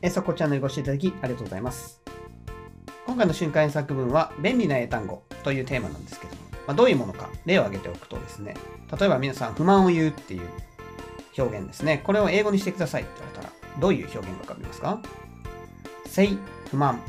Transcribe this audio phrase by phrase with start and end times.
[0.00, 2.00] えそこチャンネルご視聴いただきありがとうございます。
[3.04, 8.54] 今回の瞬間作文は便利な英単語というテーマなんですけども、まあ、どういうものか例を挙げておくとですね、
[8.96, 10.42] 例えば皆さん不満を言うっていう
[11.36, 12.00] 表現ですね。
[12.04, 15.02] これを英語にしてくださいって言われたら、どういう表現が浮かびますか
[16.06, 16.38] ?say
[16.70, 17.00] 不満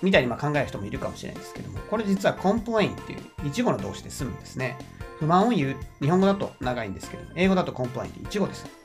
[0.00, 4.78] みたいにま考える人もいるかもしれないんですけども、これ実は complain っていう一語の動詞で済むんですね。
[5.18, 5.76] 不満を言う。
[6.00, 8.83] 日本語だと長いんですけども、英語だと complain って一語です。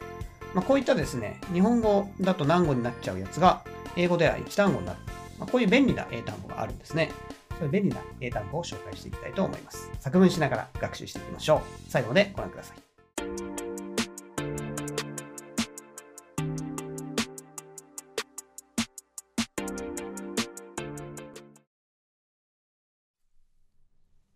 [0.53, 3.63] まあ、こういったですね、日本語だと何語になっちゃうやつが、
[3.95, 4.99] 英語では一単語になる。
[5.37, 7.11] まあ、こういう便利な英単語があるんですね。
[7.59, 9.91] そういう便利な英単語を紹介していきたいと思います。
[9.99, 11.61] 作文しながら学習していきましょう。
[11.89, 12.77] 最後までご覧ください。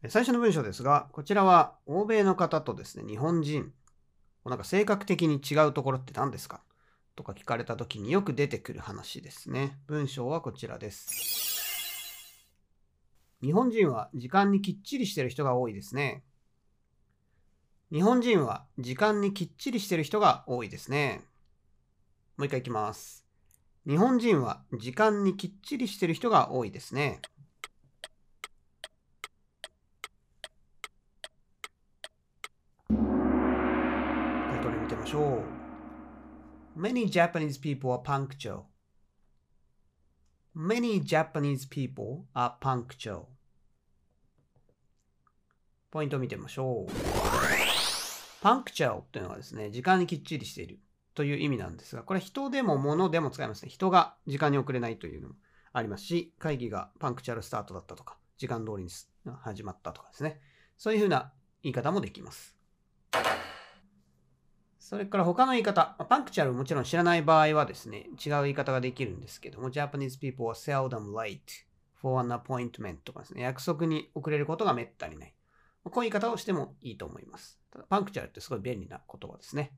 [0.10, 3.72] 最初の文章ですが、こちらは欧米の方とですね、日本人、
[4.46, 6.62] なんか性格的に違うところって何ですか？
[7.16, 9.78] とか聞かれた時によく出てくる話ですね。
[9.88, 12.46] 文章はこちらです。
[13.42, 16.24] 日本人は時間にきっちりしてる人が多いですね。
[17.92, 21.22] 日本人は時間にきっちりしてる人が多いですね。
[22.38, 23.26] もう一回いきます。
[23.88, 27.20] 日本人は時間にきっちりしてる人が多いですね。
[32.90, 32.98] タイ
[34.62, 35.44] トル見てみましょ
[36.76, 36.80] う。
[36.80, 38.64] Many Japanese people are punctual.
[40.56, 43.26] Many Japanese people are punctual.
[45.92, 46.92] ポイントを見てみましょう。
[48.44, 50.80] punctual というのはですね、時間にきっちりしている
[51.14, 53.70] という意味なんですが、これ人でも物でも使いますね。
[53.70, 55.36] 人が時間に遅れないというのも
[55.74, 58.90] ありますし、会議がパンクチャルスタートだったとか、時間通りに
[59.42, 60.42] 始まったとかですね。
[60.76, 62.58] そういうふうな言い方もできます。
[64.84, 71.40] それから他の言い方、パンクチャルもちろん知らない場合はですね、違う言い方ができるんですけども、Japanese people are seldom late
[72.02, 75.34] for an appointment とかですね、約束に遅れることがめったにない。
[75.86, 77.62] こういう言い方をしてもいいと思います。
[77.72, 79.72] ただパンクチャルってすごい便利な言葉ですね。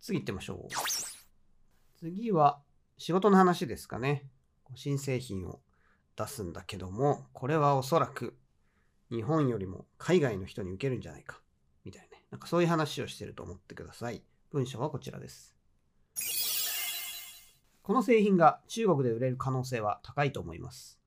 [0.00, 0.74] 次行ってみましょう。
[2.00, 2.60] 次は
[2.98, 4.26] 仕事の話ですかね。
[4.74, 5.60] 新製品を
[6.16, 8.36] 出すんだけども、これはおそらく
[9.12, 11.38] 日本よりも海外の人に受けるんじゃないか。
[12.32, 12.36] な。
[12.36, 14.22] んかそういう話をしてると思ってください。
[14.50, 15.54] 文章はこちらです。
[17.82, 20.98] この製品が中国で売れる可能性は高いと思います。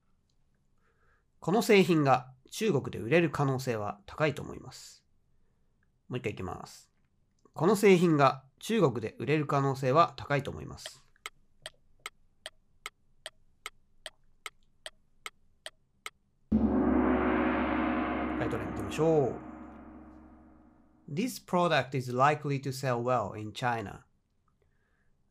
[1.39, 5.03] この製品が中国で売れる可能性は高いと思います。
[6.09, 6.89] もう一回いきます。
[7.53, 11.03] この製品が中国で売れる可能性は高いと思います。
[16.51, 19.54] タイトル見てみましょう。
[21.07, 24.05] This product is likely to sell well in China.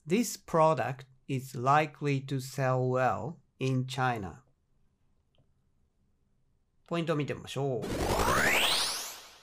[0.06, 4.42] This product is likely to sell well in China.
[6.86, 7.86] ポイントを見てみましょう。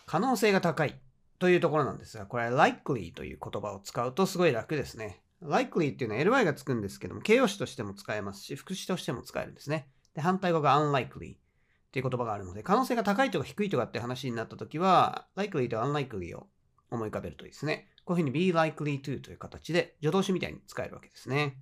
[0.06, 0.98] 可能性が高い
[1.38, 5.22] というところなんですが、これは likely という言葉を使うとすごい楽ですね。
[5.44, 9.90] likely っていうのは ly がつくんですけども、形容詞としても使えますし、副詞としても使えるんですね。
[10.14, 11.41] で、反対語が unlikely
[11.92, 16.48] っていう言葉があるので、可能性が高いとか低いとかって話になったときは、likely と unlikely を
[16.90, 17.90] 思い浮かべるといいですね。
[18.06, 21.58] こういうふうに be likely to という形で助動詞みたいに使えるわけですね。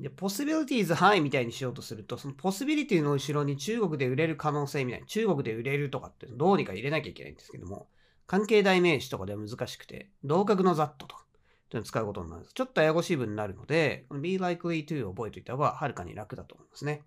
[0.00, 7.86] で、possibility is high みたいにしようとすると、その possibility の後ろに中国で売れる可能性みたいな、中国で売れるとかってどうにか入れなきゃいけないんですけども、
[8.26, 12.54] 関係代名詞とかでは難しくて、同格の that とかっていうのを使うことになるんです。
[12.54, 17.02] ちょっとややこしい文になるので、be likely to を覚えておいた方がはるかに楽だと思いますね。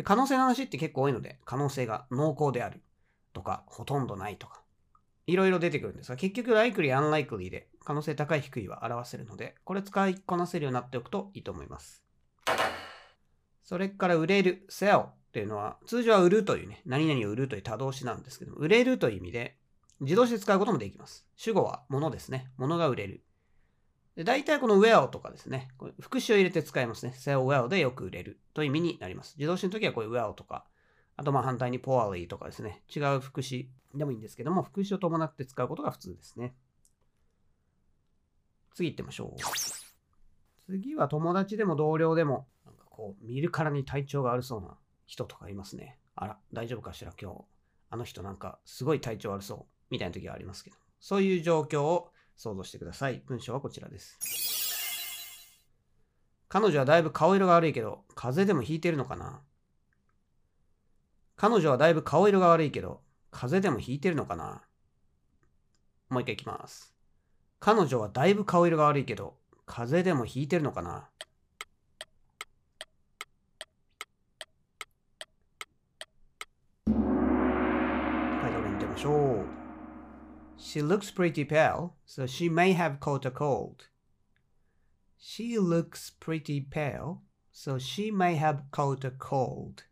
[0.00, 2.80] で可能性の話って結構多いので、可能性が濃厚である
[3.34, 4.62] とか、ほとんどないとか、
[5.26, 12.02] いろいろ出てくるんですが、結局、likely、unlikely で可能性高い低いは表せるので、これ使いこなせるようになっておくといいと思います。
[13.62, 19.58] それから、売れる、sell っていうのは、通常は売るというね、何々を売るという多動詞なんですけども、売れるという意味で、
[20.00, 21.26] 自動詞で使うこともできます。
[21.36, 22.50] 主語は物ですね。
[22.56, 23.22] 物が売れる。
[24.20, 27.14] で大体この well とかですね、これ副詞を入れて使いますね。
[27.16, 29.34] sell well でよく売れるという意味になります。
[29.38, 30.66] 自動詞の時はこういう well とか、
[31.16, 36.54] あとまあ反対に poorly とかですね、違う副詞でもいいんですけども、副詞を伴って使うことが普通ですね。
[38.74, 40.70] 次行ってみましょう。
[40.70, 44.76] 次は友達でも同僚でも、なんかこう、見るからに体調が悪そうな
[45.06, 45.98] 人とかいますね。
[46.14, 47.44] あら、大丈夫かしら今日。
[47.88, 53.22] あの人なんかすごい体調悪そうみたいな時がありますけど、そういう状況を想像してください。
[53.26, 54.18] 文章はこちらです。
[56.48, 59.42] 彼女はだいぶ顔色が悪いけど、風邪でもひいてるのかな？
[61.36, 64.62] 彼女はだいぶ顔色が悪いけど、風邪でもひいてるのかな？
[66.08, 66.94] もう一回いきます。
[67.58, 69.36] 彼女はだいぶ顔色が悪いけど、
[69.66, 71.10] 風邪でもひいてるのかな？
[76.86, 76.94] タイ
[78.50, 79.59] トル見てみましょう。
[80.60, 83.88] She looks pretty pale, so she may have caught a cold.
[85.18, 89.84] She looks pretty pale, so she may have caught a cold.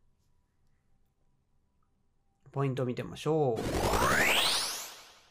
[2.52, 3.60] ポイントを見てみましょう。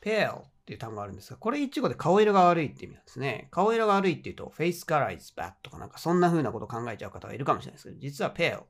[0.03, 3.47] pale っていう単語があるんですが、これ一語で顔色が悪いって意味なんですね。
[3.51, 8.63] 顔色が悪いっていうと、face color is bad とかなんかそんな風なこと考えちゃう方がいるかもしれないですけど、実は pale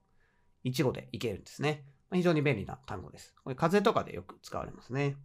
[0.64, 1.86] 一語でいけるんですね。
[2.12, 3.34] 非常に便利な単語です。
[3.44, 5.16] これ風邪とかでよく使われますね。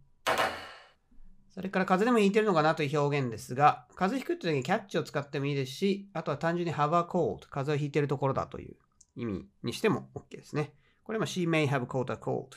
[1.53, 8.75] それから風でもひいてるのかなという表現ですが、風邪ひくって時にキャッチを使ってもいいですし、あとは単純に have a cold 風をひいてるところだという
[9.15, 10.73] 意味にしても OK ですね。
[11.03, 12.47] これも she may have caught a cold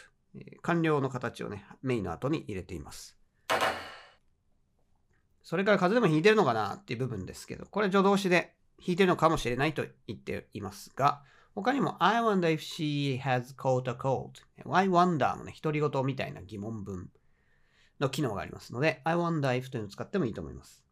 [0.62, 3.18] 完了の形をね、メインの後に入れています。
[5.42, 11.22] それから風邪でもひいてるのかなっていう部分ですけど、これ助動詞でひいてるのかもしれないと言っていますが、
[11.54, 14.40] 他にも I wonder if she has caught a cold.
[14.70, 17.10] I wonder もね、独り言みたいな疑問文
[18.00, 20.82] の機能がありますので、I wonder if というのを使ってもいいと思います。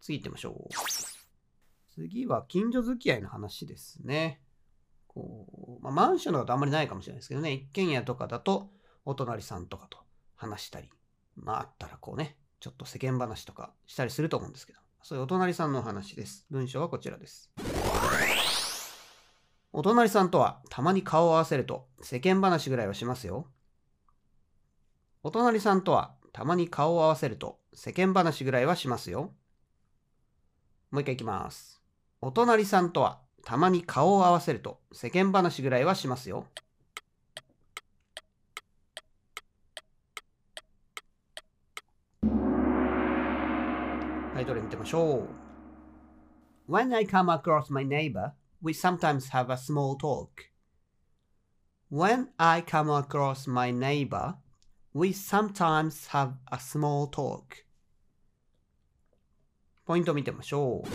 [0.00, 0.74] 次行ってみましょう。
[1.94, 4.40] 次は近所付き合いの話ですね。
[5.08, 8.70] こうまあ、マンションだとあんまりないかもしれないですけどね、一軒家とかだと
[9.04, 9.98] お隣さんとかと
[10.34, 10.90] 話したり、
[11.36, 16.46] まああったらこうね、ちょっと世間話とかしたりすると思うんですけど、そういうお隣さんの話です。
[16.50, 17.50] 文章はこちらです。
[19.72, 23.48] お隣さんとはたまに顔を合わせると世間話ぐらいはしますよ。
[25.26, 29.32] お隣さんとはたまに顔を合わせると世間話ぐらいはしますよ。
[30.92, 31.82] もう一回いきます。
[32.20, 36.46] お隣さんとはたまに顔を合わせると世間話ぐらいはしますよ。
[44.32, 45.26] タイトル見てみましょ
[46.68, 46.72] う。
[46.72, 48.30] When I come across my neighbor,
[48.62, 50.28] we sometimes have a small talk.
[51.90, 54.36] When I come across my neighbor,
[54.96, 57.64] we sometimes have a small talk.
[59.84, 60.88] ポイントを見てみましょう。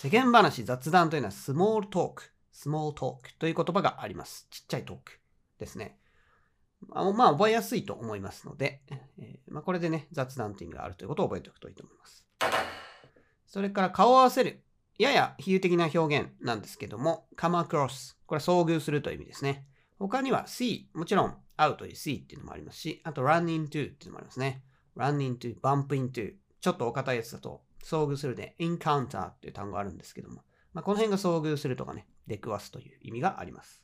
[0.00, 4.48] 世間話、雑談というのは small talk, small talk という言葉があります。
[4.50, 5.20] ちっちゃいトーク
[5.60, 5.96] ですね。
[6.90, 8.82] あまあ、覚えやすいと思いますので、
[9.18, 12.26] えー、まあ、これでね、雑談という意味があるということを覚えておくといいと思います。
[13.46, 14.64] それから顔を合わせる。
[14.98, 18.16] やや比喩的な表現なんですけども、come across。
[18.26, 19.64] これは遭遇するという意味ですね。
[20.08, 20.86] 他には see。
[20.92, 24.62] もちろん、会うという see っていうのもありますし、あと run into っていうのもありますね。
[24.96, 26.34] run into, bump into。
[26.60, 30.42] ちょっとお堅いやつだと、遭遇するで encounter っていう単語があるんですけども、
[30.74, 33.82] まあ、この辺が遭遇するとかね、出くわすという意味があります。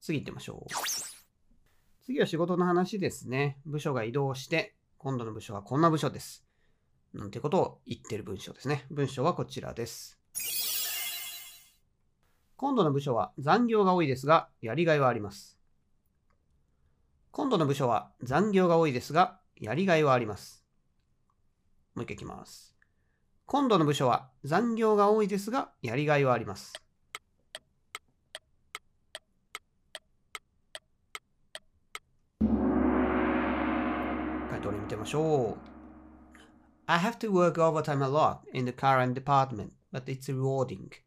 [0.00, 0.74] 次行ってみましょう。
[2.04, 3.58] 次は仕事の話ですね。
[3.64, 6.44] 部署が移動して、今度の部署はこんな部署です。
[7.12, 8.86] なんてことを言ってる文章ですね。
[8.90, 10.18] 文章はこちらです。
[12.64, 15.58] 今度の部署は残業が多いですが、やりがいはあります。
[17.30, 20.64] 今度の部署は残業が多いですが、やりがいはあります。
[21.94, 22.74] もう一回いきます。
[23.44, 26.72] 今度の部署は残業が多いですが、やりがいはあります。
[34.48, 35.74] 回答例見てみましょう。
[36.86, 41.03] I have to work overtime a lot in the current department, but it's rewarding.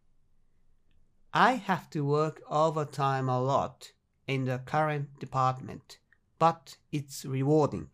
[1.32, 3.94] I have to work overtime a lot
[4.28, 6.00] in the current department,
[6.40, 7.88] but it's rewarding.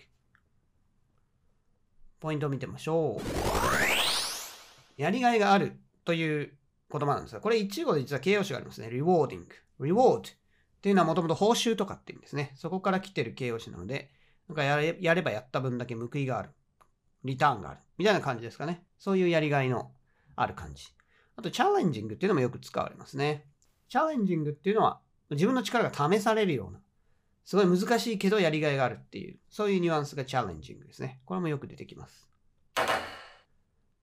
[2.20, 5.02] ポイントを見てみましょう。
[5.02, 6.54] やりがいがあるという
[6.92, 8.88] 言葉なんですが、これ一語で実は形容詞がありますね。
[8.88, 9.46] rewarding。
[9.80, 10.22] reward っ
[10.82, 12.54] ていうのはもともと報酬とかって意味ですね。
[12.56, 14.12] そこから来てる形容詞なので、
[14.48, 16.52] なんかやれやればやった分だけ報いがある。
[17.24, 17.80] リターンがある。
[17.98, 18.84] みたいな感じですかね。
[19.00, 19.92] そういうやりがいの
[20.36, 20.86] ある感じ。
[21.36, 23.46] あと、 challenging っていうのもよく使われますね。
[23.90, 26.80] challenging っていうのは、自分の力が試されるような、
[27.46, 31.22] すごい難しいけどやりがいがあるっていう、そういうニュアンスが challenging ですね。
[31.26, 32.30] これもよく出てきます。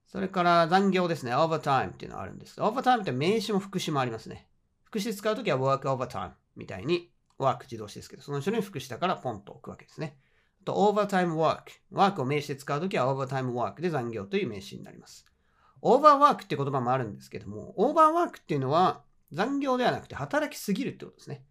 [0.06, 1.34] それから残業ですね。
[1.34, 2.60] overtime っていうのがあるんです。
[2.60, 4.49] overtime って名詞も副詞もありますね。
[4.82, 10.18] 副詞使うときは work overtime みたいに、 work 自動詞ですけど、その後ろに副詞だからポンと置くわけですね。
[10.62, 11.72] あと、オーバータイムワーク。
[11.92, 15.29] ワークを名詞で使うときは overtime work で残業という名詞になります。
[15.82, 21.44] overwork って言葉もあるんですけども、 overwork っていうのは残業ではなくて働きすぎるってことですね。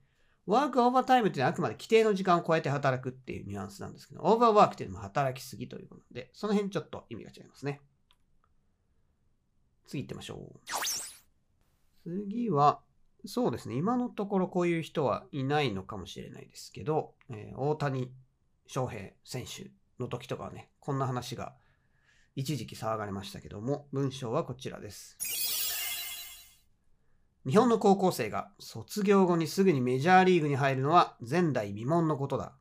[0.45, 7.81] work overtime っていうのはあくまで規定の時間を超えて働くっていうニュアンスなんですけど、 overwork っていうのも働きすぎということで、その辺ちょっと意味が違いますね。
[9.85, 10.59] 次行ってみましょう。
[12.03, 12.81] 次は、
[13.25, 13.75] そうですね。
[13.75, 18.11] 今のところこういう人はいないのかもしれないですけど、えー、大谷
[18.65, 19.69] 翔平選手
[19.99, 21.53] の時とかはね、こんな話が
[22.39, 25.17] 一時期騒がれましたけども、文章はこちらです。
[27.45, 32.53] 日本の高校生が卒業後にすぐにメジャーリーグに入るのは前代未聞のことだ。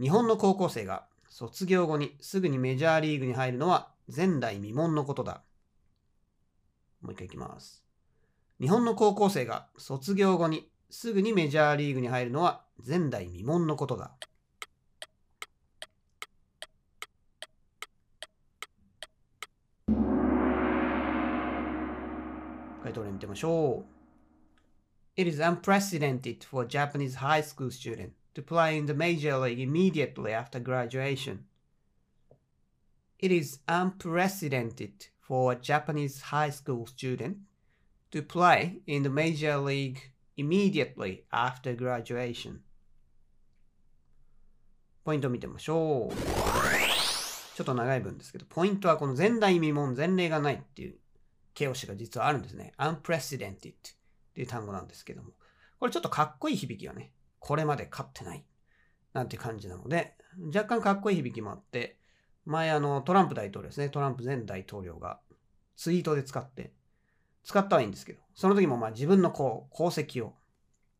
[0.00, 5.42] 日本の高校生が卒業後にすぐにメジャーリーグに入るのは前代未聞のことだ。
[7.00, 7.82] もう一回いきます。
[8.60, 14.12] 日本の高校生が卒業後にすぐにメジャーリーグに入るのは前代未聞のことだ。
[22.88, 25.20] 回答例見てみましょう。
[25.20, 30.32] It is unprecedented for a Japanese high school student to play in the major league immediately
[30.32, 31.40] after graduation.
[33.18, 37.38] It is unprecedented for a Japanese high school student
[38.12, 39.98] to play in the major league
[40.36, 42.60] immediately after graduation.
[45.04, 46.14] ポイントを見てみましょう。
[47.54, 50.96] ちょっと長い文ですけど、ポイントはこの前代未聞、前例がないっていう
[51.58, 52.72] 形容詞が実はあるんですね。
[52.78, 53.74] unprecedented っ
[54.34, 55.32] ていう単語なんですけども。
[55.80, 58.44] これちょっとかっこいい響きがね、これまで勝ってない
[59.12, 60.14] なんて感じなので、
[60.54, 61.98] 若干かっこいい響きもあって、
[62.44, 65.20] 前あのトランプ大統領ですね、トランプ前大統領が
[65.76, 66.72] ツイートで使って、
[67.42, 70.34] 使ったはいいんですけど、その時もまあ自分のこう功績を、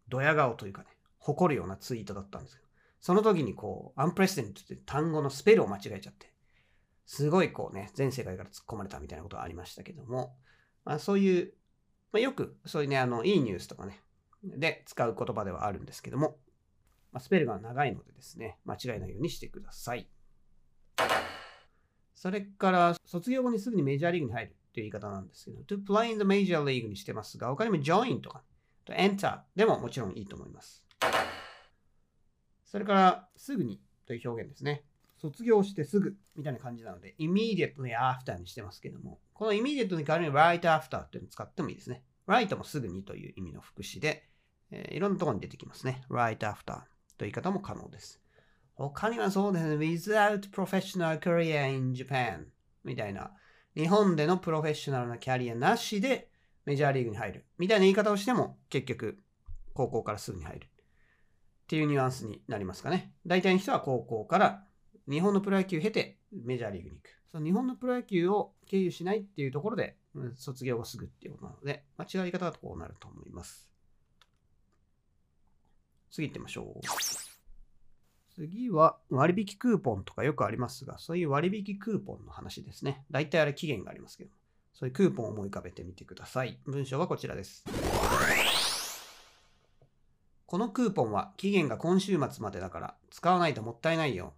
[0.09, 0.89] ドヤ顔というかね、
[1.19, 2.69] 誇るようなツイートだったんですけど、
[3.01, 6.33] その時にこう、アンプレスデントって単語のスペルを間違えちゃって、
[7.07, 10.37] すごいこうね、全世界から突っ込まれたみたいなことがありましたけども、
[10.85, 11.53] まあ、そういう、
[12.13, 14.01] まあ、よくそういうね、あの、いいニュースとかね、
[14.43, 16.37] で使う言葉ではあるんですけども、
[17.13, 20.09] まあ、スペルが長いのでですね、間違えないようにしてください。
[22.15, 28.43] それから、卒業後にすぐにメジャーリーグに入るという言い方なんですけど、to play in the major league にしてますが、他にも join とか、
[28.85, 30.85] と enter でももちろんいいと思います。
[32.65, 34.85] それから、すぐにという表現ですね。
[35.21, 42.03] 卒業してすぐみたいな感じなので、immediately after にしてますけども、この immediate に代わりに right after っていうのを使ってもいいですね。
[42.27, 44.29] right もすぐにという意味の副詞で、
[44.71, 46.03] えーいろんなところに出てきますね。
[46.11, 46.83] right after
[47.17, 48.21] という言い方も可能です。
[48.75, 52.47] 他にはそうですね、without professional career in Japan
[52.85, 53.33] みたいな、
[53.75, 56.31] 日本でのプロフェッショナルなキャリアなしで
[56.65, 59.19] メジャーリーグに入るみたいな言い方をしても結局
[59.73, 60.69] 高校からすぐに入るっ
[61.69, 63.13] ていうニュアンスになりますかね。
[63.27, 64.65] 大体の人は高校から
[65.09, 67.09] 日本のプロ野球を経てメジャーリーグに行く。
[67.31, 69.97] その日本のプロ野球を経由しないっていうところで、
[70.35, 73.69] 卒業後すぐっていうことなので、まあ、違い方だとこうなると思います。
[76.11, 76.81] 次行ってみましょう。
[78.35, 83.05] 次は割引クーポンとかよくありますが、そういう割引クーポンの話ですね。
[83.11, 84.31] 大体あれ期限がありますけど、
[84.75, 86.59] そういうクーポンを思い浮かべてみてください。
[86.65, 87.65] 文章はこちらです。
[90.47, 94.35] このクーポンは期限が今週末までだから使わないともったいないよ。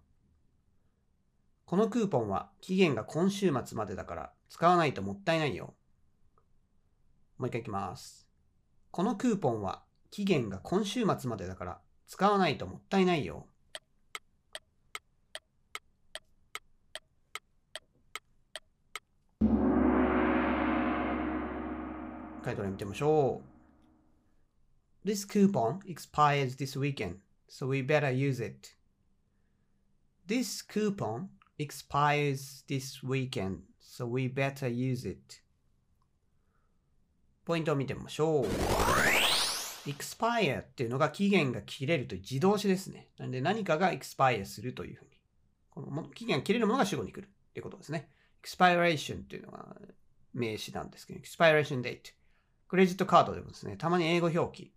[1.71, 5.73] このクーポンは期限が今週末までだから使わないともったいないよ。
[7.37, 8.27] もう一回いきます。
[8.91, 13.47] このクーポンは期限が今週末までだから使わないともったいないよ。
[22.43, 23.41] 回答例見てみましょ
[25.05, 25.07] う。
[25.07, 28.71] This coupon expires this weekend, so we better use it.
[30.27, 35.41] This coupon expires this weekend, so we better use it.
[37.45, 38.45] ポイントを見てみましょう。
[39.85, 43.09] expire っていうのが期限が切れるという自動詞ですね。
[43.17, 45.11] なので何かが expire するというふうに。
[45.71, 48.09] この期限が切れるものが主語に来るっていうことですね。
[48.43, 49.75] expiration っていうのが
[50.33, 52.13] 名詞なんですけど、expiration date。
[52.67, 54.71] クレジットカードでもですね、たまに英語表記、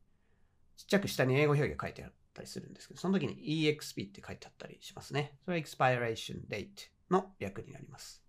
[0.77, 5.39] ちっちゃく下に英語表記が書いてあるったりするんですけど、その時に EXP って書いてあったりしますね。
[5.45, 6.67] それは expiration date
[7.11, 8.23] の略になります。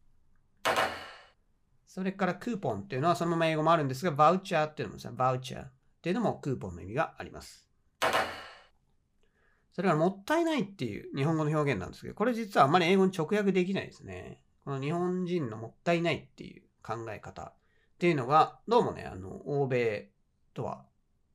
[1.85, 5.71] それからクーポンっていうのはそのまま英語もあるんですが、バウチャーっていうのもですね、バウチャーっ
[6.01, 7.67] ていうのもクーポンの意味があります。
[9.73, 14.39] それからもったいないっていう日本語の表現なんですけど、これ実はあまり英語に直訳できないですね。
[14.63, 17.53] この日本人のもったいないっていう考え方っ
[17.97, 20.09] ていうのが、どうもね、あの、欧米
[20.53, 20.85] とは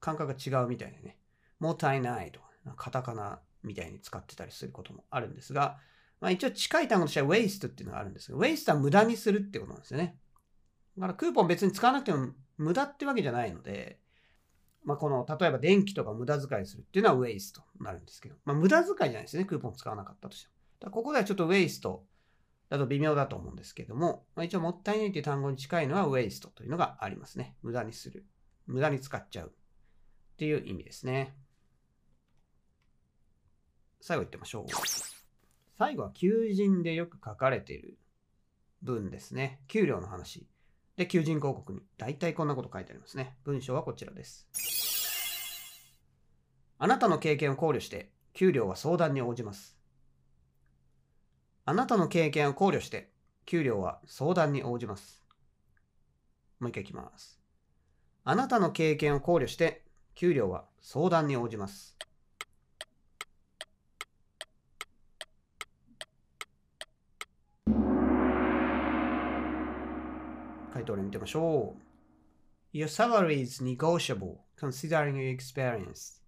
[0.00, 1.16] 感覚が違うみたいでね、
[1.58, 5.78] もったいないとか、カタカナみたいに使ってたりすることもあるんですが、
[6.20, 10.16] まあ一応近い単語としては waste っていうのがあるんですけど、waste は無駄にするってことなんですよね。
[10.96, 13.98] だからクーポン別に使わなくても無駄ってわけじゃないので、
[14.84, 20.54] まあこの、例えば電気とか無駄遣いするっていうのは waste となるんですけど、まあ無駄遣いじゃないですね、クーポン使わなかったとしても。
[20.80, 22.00] だここではちょっと waste
[22.70, 27.56] だと微妙だと思うんですけども、まあ、一応もったいないという単語に近いのは waste というのがありますね。
[27.62, 28.24] 無駄にする。
[28.66, 29.48] 無駄に使っちゃう。
[29.48, 31.34] っていう意味ですね。
[34.00, 34.64] 最後言ってみましょう。
[35.78, 37.98] 最後は求人でよく書かれている
[38.82, 39.60] 文ですね。
[39.68, 40.46] 給料の話。
[40.96, 43.36] で、求人広告に大体こんなこと書いてありますね。
[43.44, 44.48] 文章はこちらです。
[46.78, 49.76] あなたの経験を考慮して、給料は相談に応じます。
[51.64, 53.10] あなたの経験を考慮して、
[53.46, 55.24] 給料は相談に応じます。
[56.58, 57.40] もう一回いきます。
[58.24, 61.99] あなたの経験を考慮して、給料は相談に応じます。
[70.90, 72.76] 回答例見てみましょう。
[72.76, 76.20] Your salary is negotiable considering your experience.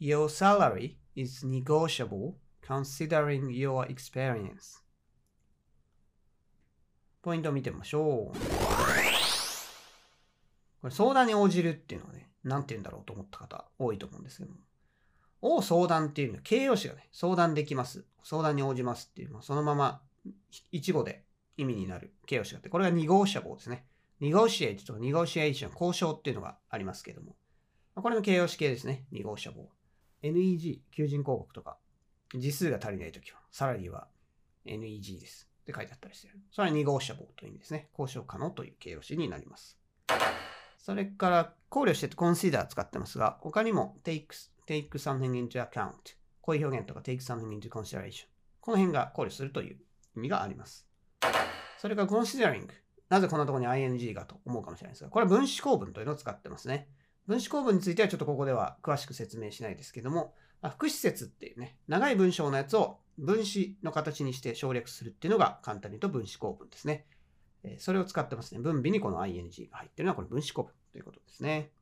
[0.00, 2.34] Your salary is negotiable
[2.66, 4.82] considering your experience.
[7.22, 8.38] ポイントを見てみましょう。
[10.80, 14.56] これ相談に応じるっていうのはね、なんて言うんだろうと思った方多いと思うんですけども。
[15.42, 18.04] を相談っていうのは形容詞がね、相談できます。
[18.24, 20.00] 相談に応じますっていうのはそのまま
[20.70, 21.24] 一語で
[21.56, 23.86] 意味になる形容詞があって、これが2号車棒ですね。
[24.20, 27.36] negotiate と negotiation、交渉っていうのがありますけども。
[27.94, 29.04] これの形容詞系ですね。
[29.12, 29.68] 2号車棒。
[30.22, 31.78] NEG、求人広告とか、
[32.34, 34.08] 字数が足りないときは、サラリーは
[34.64, 35.48] NEG です。
[35.62, 36.40] って書いてあったりしてる。
[36.50, 37.88] それは2号車棒という意味ですね。
[37.98, 39.78] 交渉可能という形容詞になります。
[40.78, 44.26] それから、考慮して consider 使ってますが、他にも take,
[44.66, 45.92] take something into account。
[46.40, 48.26] こういう表現とか take something into consideration。
[48.60, 49.76] この辺が考慮するという
[50.16, 50.86] 意味があります。
[51.82, 52.68] それから considering。
[53.08, 56.86] なぜこんなところに ing がと思うかもしれないですが、これは分子構文というのを使ってますね。
[57.26, 67.04] 分子構文についてはちょっとここでは詳しく説明しないですけども、まあ、副施設っていうね、長い文章のやつを分子の形にして省略するっていうのが簡単に言うと分子構文ですね。
[67.78, 68.60] それを使ってますね。
[68.60, 71.72] 分尾にこの ing が入ってるのはこれ分子構文ということですね。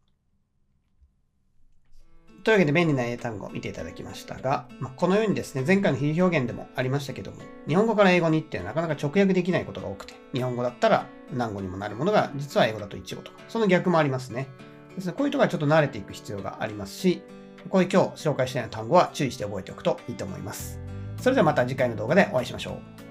[2.42, 14.48] というわけで便利な英単語を見ていただきましたが、まあ、このようにですね、前回の比喩表現でもありましたけども、日本語から英語にってなかなか直訳できないことが多くて、日本語だったら何語にもなるものが実は英語だと一語とか、その逆もありますね。
[14.94, 17.22] ですね、こういうところはちょっと慣れていく必要がありますし、
[17.68, 20.80] こういう今日紹介したような単語は注意して覚えておくといいと思います。
[21.18, 23.09] それではまた次回の動画でお会いしましょう。